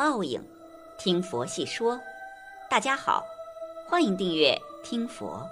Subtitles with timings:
[0.00, 0.42] 报应，
[0.96, 2.00] 听佛细说。
[2.70, 3.22] 大家好，
[3.86, 5.46] 欢迎订阅听佛。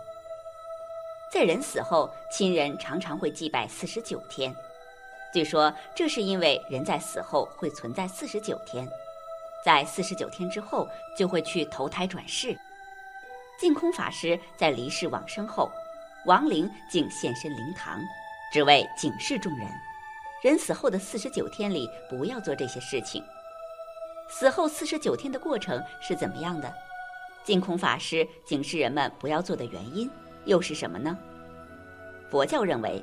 [1.31, 4.57] 在人死后，亲人常常会祭拜四十九天。
[5.35, 8.89] 据说这是因为人在死后会存在四十九天，
[9.63, 12.59] 在四十九天之后就会去投胎转世。
[13.61, 15.71] 净空法师在离世往生后，
[16.25, 18.01] 亡灵竟现身灵堂，
[18.51, 19.69] 只为警示众人：
[20.43, 23.23] 人死后的四十九天里不要做这些事情。
[24.29, 26.73] 死后四十九天的过程是怎么样的？
[27.45, 30.09] 净空法师警示人们不要做的原因
[30.45, 31.17] 又是什么呢？
[32.31, 33.03] 佛教认为，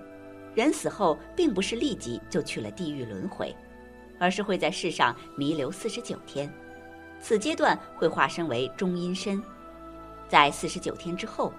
[0.54, 3.54] 人死后并不是立即就去了地狱轮回，
[4.20, 6.48] 而是会在世上弥留四十九天，
[7.20, 9.42] 此阶段会化身为中阴身，
[10.30, 11.52] 在四十九天之后，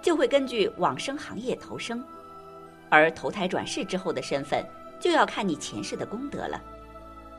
[0.00, 2.02] 就会根据往生行业投生，
[2.88, 4.66] 而投胎转世之后的身份
[4.98, 6.58] 就要看你前世的功德了。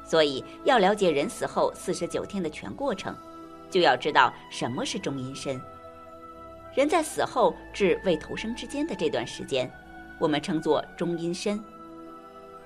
[0.05, 3.15] 所以，要了解人死后四十九天的全过程，
[3.69, 5.59] 就要知道什么是中阴身。
[6.75, 9.71] 人在死后至未投生之间的这段时间，
[10.19, 11.63] 我们称作中阴身。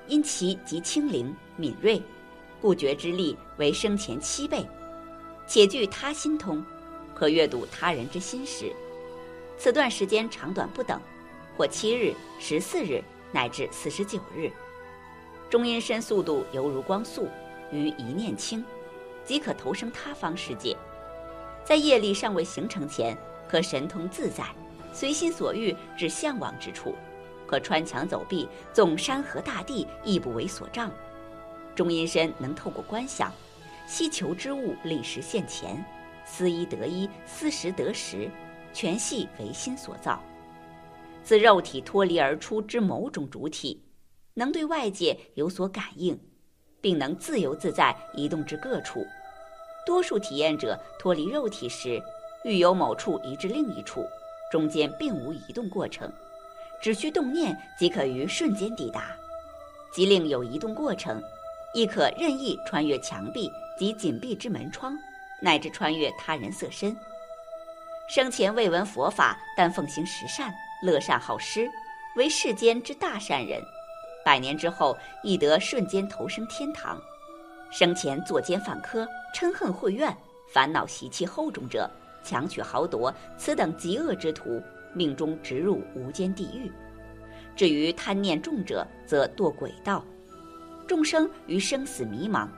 [0.07, 2.01] 因其极轻灵敏锐，
[2.61, 4.65] 故觉之力为生前七倍，
[5.45, 6.63] 且具他心通，
[7.13, 8.71] 可阅读他人之心识。
[9.57, 11.01] 此段时间长短不等，
[11.57, 14.49] 或七日、十四日，乃至四十九日。
[15.49, 17.29] 中阴身速度犹如光速，
[17.71, 18.63] 于一念轻，
[19.23, 20.75] 即可投生他方世界。
[21.63, 24.43] 在业力尚未形成前，可神通自在，
[24.91, 26.95] 随心所欲至向往之处，
[27.45, 30.91] 可穿墙走壁，纵山河大地亦不为所障。
[31.75, 33.31] 中阴身能透过观想，
[33.87, 35.81] 希求之物立时现前，
[36.25, 38.29] 思一得一，思时得时，
[38.73, 40.21] 全系唯心所造。
[41.23, 43.81] 自肉体脱离而出之某种主体。
[44.37, 46.15] 能对外界有所感应，
[46.79, 49.03] 并能自由自在移动至各处。
[49.83, 51.99] 多数体验者脱离肉体时，
[52.43, 54.05] 欲由某处移至另一处，
[54.51, 56.11] 中间并无移动过程，
[56.79, 59.17] 只需动念即可于瞬间抵达。
[59.91, 61.19] 即令有移动过程，
[61.73, 63.49] 亦可任意穿越墙壁
[63.79, 64.95] 及紧闭之门窗，
[65.41, 66.95] 乃至穿越他人色身。
[68.07, 71.67] 生前未闻佛法，但奉行十善，乐善好施，
[72.15, 73.59] 为世间之大善人。
[74.27, 77.01] 百年之后，亦得瞬间投生天堂。
[77.71, 80.13] 生前作奸犯科、嗔恨秽怨、
[80.49, 81.89] 烦恼习气厚重者，
[82.25, 84.61] 强取豪夺，此等极恶之徒，
[84.91, 86.69] 命中直入无间地狱。
[87.55, 90.03] 至于贪念重者，则堕鬼道。
[90.85, 92.49] 众生于生死迷茫、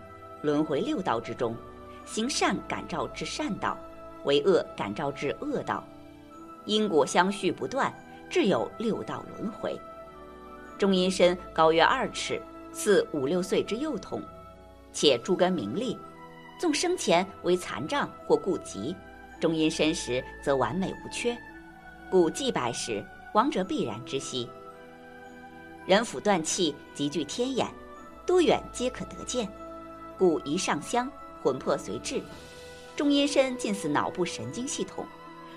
[0.42, 1.56] 轮回六道之中，
[2.04, 3.78] 行善感召至善道，
[4.24, 5.84] 为恶感召至恶道，
[6.66, 7.94] 因果相续不断，
[8.28, 9.80] 至有六道轮回。
[10.80, 12.42] 中阴身高约二尺，
[12.72, 14.24] 似五六岁之幼童，
[14.94, 16.00] 且诸根明利，
[16.58, 18.96] 纵生前为残障或痼疾，
[19.42, 21.38] 中阴身时则完美无缺，
[22.10, 24.50] 故祭拜时亡者必然知悉。
[25.86, 27.68] 人腑断气，极具天眼，
[28.26, 29.52] 多远皆可得见，
[30.18, 31.12] 故一上香，
[31.44, 32.22] 魂魄随至。
[32.96, 35.06] 中阴身近似脑部神经系统，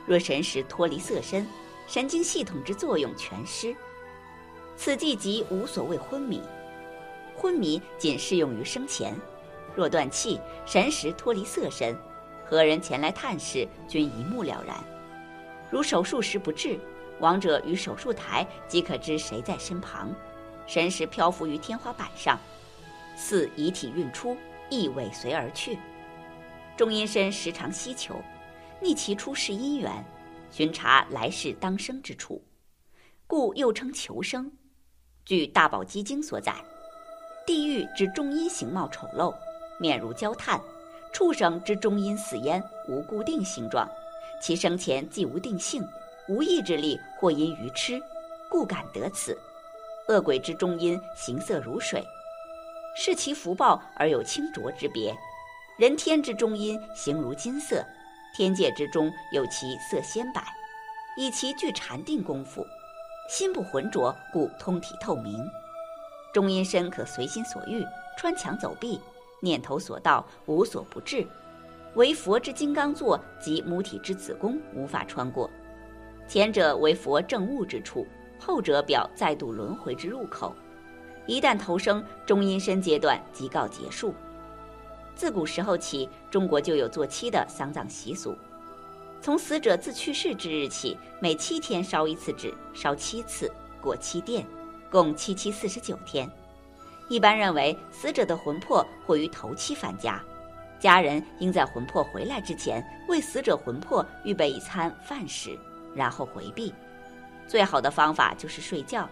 [0.04, 1.46] 若神识脱离色身，
[1.86, 3.72] 神经系统之作用全失。
[4.84, 6.42] 此即即无所谓昏迷，
[7.36, 9.14] 昏迷仅适用于生前。
[9.76, 11.96] 若断气，神识脱离色身，
[12.44, 14.76] 何人前来探视，均一目了然。
[15.70, 16.80] 如手术时不治，
[17.20, 20.12] 亡者于手术台即可知谁在身旁。
[20.66, 22.36] 神识漂浮于天花板上，
[23.14, 24.36] 似遗体运出，
[24.68, 25.78] 亦尾随而去。
[26.76, 28.20] 中阴身时常希求，
[28.80, 30.04] 逆其出世因缘，
[30.50, 32.42] 巡查来世当生之处，
[33.28, 34.50] 故又称求生。
[35.24, 36.52] 据《大宝积经》所载，
[37.46, 39.32] 地狱之中阴形貌丑陋，
[39.78, 40.58] 面如焦炭；
[41.12, 43.88] 畜生之中阴死焉，无固定形状，
[44.40, 45.86] 其生前既无定性，
[46.28, 48.02] 无意志力，或因愚痴，
[48.48, 49.38] 故感得此。
[50.08, 52.04] 恶鬼之中阴形色如水，
[52.96, 55.14] 视其福报而有清浊之别；
[55.78, 57.84] 人天之中阴形如金色，
[58.34, 60.42] 天界之中有其色鲜白，
[61.16, 62.66] 以其具禅定功夫。
[63.32, 65.50] 心不浑浊，故通体透明。
[66.34, 67.82] 中阴身可随心所欲，
[68.14, 69.00] 穿墙走壁，
[69.40, 71.26] 念头所到，无所不至。
[71.94, 75.48] 为佛之金刚座及母体之子宫无法穿过。
[76.28, 78.06] 前者为佛正悟之处，
[78.38, 80.54] 后者表再度轮回之入口。
[81.24, 84.12] 一旦投生中阴身阶段，即告结束。
[85.14, 88.36] 自古时候起，中国就有做七的丧葬习俗。
[89.22, 93.48] 从死者自去世之日起，每七天烧一次纸，烧七次，
[93.80, 94.44] 过七殿，
[94.90, 96.28] 共七七四十九天。
[97.08, 100.20] 一般认为，死者的魂魄会于头七返家，
[100.80, 105.56] 家人应在魂魄回来之前，为死者魂魄预备一餐饭食，
[105.94, 106.74] 然后回避。
[107.46, 109.08] 最好的方法就是睡觉，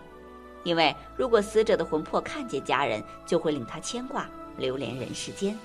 [0.64, 5.56] 因为如果死者的魂魄看见家人，就会令他牵挂，留连人世间，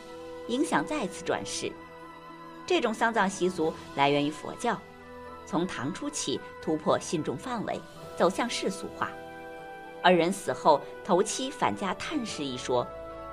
[0.50, 1.71] 影响再次转世。
[2.65, 4.79] 这种丧葬习俗来源于佛教，
[5.45, 7.79] 从唐初起突破信众范围，
[8.15, 9.12] 走向世俗化。
[10.01, 12.85] 而人死后头七返家探视一说，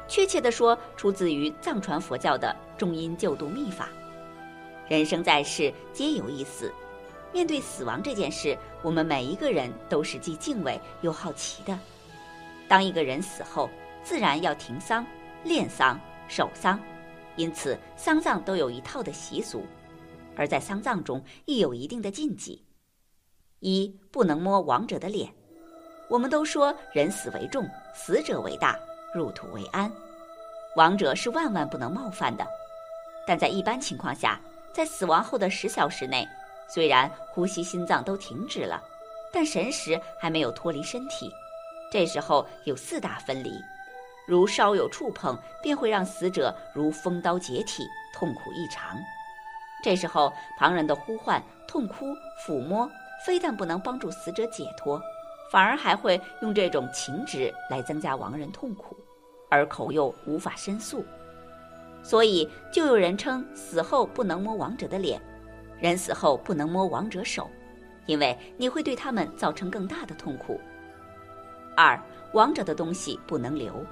[0.09, 3.89] 确切地说出自于藏传佛教的中阴救度秘法。
[4.89, 6.73] 人生在世皆有一死，
[7.33, 11.79] 面对死亡这件事，我们每一个人都是既敬畏又好奇的。
[12.69, 13.71] 当一个人死后，
[14.03, 15.07] 自然要停丧、
[15.45, 15.99] 殓丧、
[16.29, 16.79] 守丧。
[17.37, 19.65] 因此，丧葬都有一套的习俗，
[20.37, 22.65] 而在丧葬中亦有一定的禁忌：
[23.61, 25.33] 一不能摸亡者的脸。
[26.09, 28.79] 我们都说人死为重，死者为大，
[29.15, 29.91] 入土为安，
[30.77, 32.47] 亡者是万万不能冒犯的。
[33.27, 34.39] 但在一般情况下，
[34.75, 36.29] 在死亡后的十小时内，
[36.69, 38.83] 虽然呼吸、心脏都停止了，
[39.33, 41.31] 但神识还没有脱离身体，
[41.91, 43.53] 这时候有四大分离。
[44.27, 47.85] 如稍有触碰，便会让死者如风刀解体，
[48.15, 48.97] 痛苦异常。
[49.83, 52.07] 这时候，旁人的呼唤、痛哭、
[52.47, 52.89] 抚摸，
[53.27, 55.01] 非但不能帮助死者解脱，
[55.51, 58.97] 反而还会用这种情执来增加亡人痛苦，
[59.51, 61.05] 而口又无法申诉。
[62.05, 65.21] 所以，就有人称死后不能摸亡者的脸，
[65.81, 67.51] 人死后不能摸亡者手，
[68.07, 70.61] 因为你会对他们造成更大的痛苦。
[71.77, 72.01] 二，
[72.35, 73.85] 亡者的东西不能留。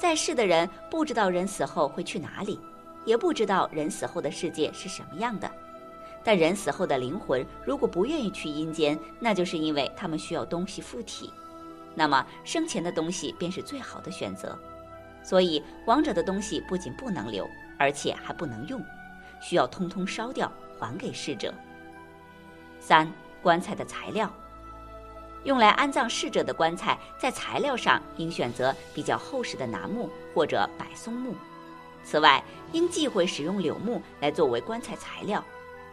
[0.00, 2.58] 在世的人不知道人死后会去哪里，
[3.04, 5.50] 也不知道人死后的世界是什么样的。
[6.24, 11.30] 但人死后的灵魂如果不愿意去阴间，那就是因为他们需要东西附体。
[11.94, 14.58] 那么生前的东西便是最好的选择。
[15.22, 17.46] 所以亡者的东西不仅不能留，
[17.78, 18.82] 而且还不能用，
[19.38, 21.52] 需要通通烧掉，还给逝者。
[22.78, 23.06] 三
[23.42, 24.32] 棺材的材料。
[25.44, 31.34] 用来安葬逝者的棺材，在材料上应选择比较厚实的楠木或者柏松木。
[32.04, 32.42] 此外，
[32.72, 35.42] 应忌讳使用柳木来作为棺材材料，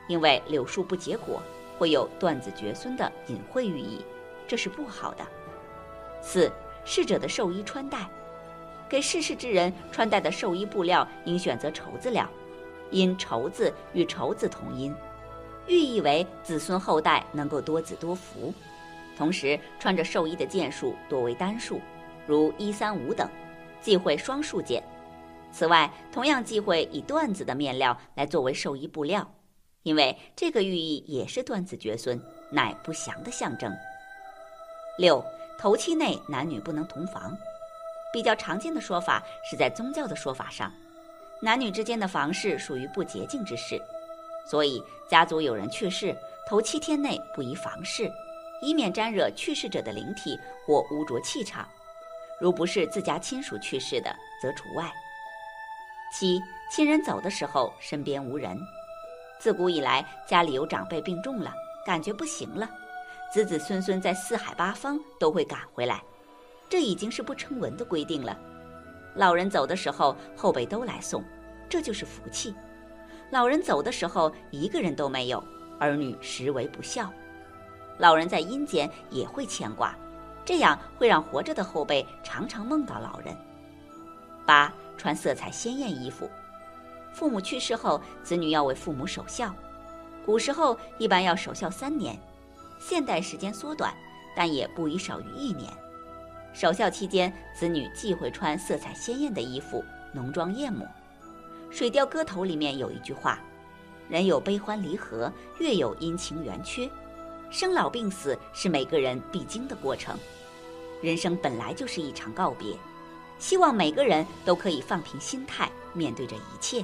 [0.07, 1.41] 因为柳树不结果，
[1.77, 4.03] 会有断子绝孙的隐晦寓意，
[4.47, 5.25] 这是不好的。
[6.21, 6.51] 四、
[6.83, 8.09] 逝者的寿衣穿戴，
[8.89, 12.29] 给逝世之人穿戴的寿衣布料应选择绸子料，
[12.91, 14.93] 因绸子与绸子同音，
[15.67, 18.53] 寓意为子孙后代能够多子多福。
[19.17, 21.81] 同时，穿着寿衣的件数多为单数，
[22.27, 23.27] 如一三五等，
[23.81, 24.83] 忌讳双数件。
[25.51, 29.27] 此外，同样忌讳以缎子的面料来作为寿衣布料，
[29.81, 32.21] 因为这个寓意也是断子绝孙，
[32.51, 33.73] 乃不祥的象征。
[34.99, 35.23] 六，
[35.57, 37.35] 头七内男女不能同房。
[38.13, 40.71] 比较常见的说法是在宗教的说法上，
[41.41, 43.81] 男女之间的房事属于不洁净之事，
[44.45, 46.15] 所以家族有人去世，
[46.47, 48.11] 头七天内不宜房事。
[48.61, 51.67] 以免沾惹去世者的灵体或污浊气场，
[52.39, 54.91] 如不是自家亲属去世的，则除外。
[56.13, 58.57] 七，亲人走的时候身边无人。
[59.39, 61.53] 自古以来，家里有长辈病重了，
[61.85, 62.69] 感觉不行了，
[63.31, 66.01] 子子孙孙在四海八方都会赶回来，
[66.69, 68.37] 这已经是不成文的规定了。
[69.13, 71.23] 老人走的时候，后辈都来送，
[71.69, 72.55] 这就是福气。
[73.29, 75.43] 老人走的时候，一个人都没有，
[75.79, 77.11] 儿女实为不孝。
[77.97, 79.95] 老人在阴间也会牵挂，
[80.45, 83.35] 这样会让活着的后辈常常梦到老人。
[84.45, 86.29] 八穿色彩鲜艳衣服，
[87.11, 89.53] 父母去世后，子女要为父母守孝。
[90.25, 92.17] 古时候一般要守孝三年，
[92.79, 93.93] 现代时间缩短，
[94.35, 95.71] 但也不宜少于一年。
[96.53, 100.85] 守孝期间，子女忌讳穿色彩鲜艳的衣服，浓妆艳抹。
[101.69, 103.39] 《水调歌头》里面有一句话
[104.09, 106.89] ：“人有悲欢离合，月有阴晴圆缺。”
[107.49, 110.17] 生老病死是每个人必经的过程，
[111.01, 112.75] 人生本来就是一场告别，
[113.39, 116.83] 希望每个人都可以放平心态面对这一切。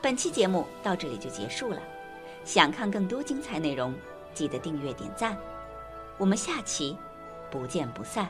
[0.00, 1.82] 本期节目到这里就结束了，
[2.44, 3.94] 想看更多精彩内容，
[4.34, 5.36] 记得订阅点赞，
[6.16, 6.96] 我们下期
[7.50, 8.28] 不见不散。